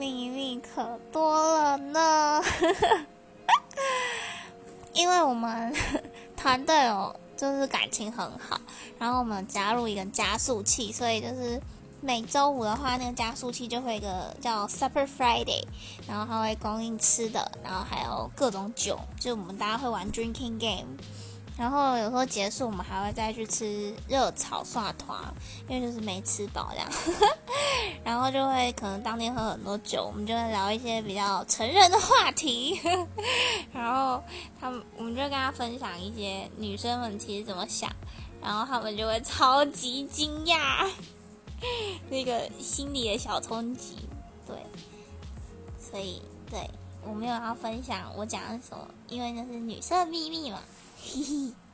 [0.00, 2.42] 秘密可多了呢。
[4.94, 5.70] 因为我们
[6.34, 8.58] 团队哦，就是感情很好，
[8.98, 11.60] 然后我们加入一个加速器，所以就是
[12.00, 15.64] 每周五的话，那个加速器就会一个叫 Super Friday，
[16.08, 20.96] 然后它会供应吃的，然后还有各种酒，就我们大家会玩 Drinking Game。
[21.60, 25.22] 然后有时候结束，我们还会再去吃热炒涮团，
[25.68, 26.88] 因为就是没吃饱这样。
[28.02, 32.80] 然后就会可能当天喝很多酒，我们就会聊一些比较成人的话题。
[33.74, 34.24] 然后
[34.58, 37.94] 他们，我们就跟他分享一些女生们其实怎么想，
[38.40, 40.88] 然后他们就会超级惊讶，
[42.08, 43.98] 那个心里的小冲击。
[44.46, 44.56] 对，
[45.78, 46.70] 所以对
[47.06, 50.58] 我没有要分享我讲的什么，因为那是女生的秘密嘛。
[51.02, 51.69] 嘿嘿。